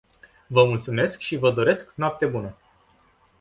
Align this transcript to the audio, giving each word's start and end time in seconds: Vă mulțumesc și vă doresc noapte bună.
Vă 0.47 0.63
mulțumesc 0.65 1.19
și 1.19 1.35
vă 1.35 1.51
doresc 1.51 1.93
noapte 1.95 2.25
bună. 2.25 2.55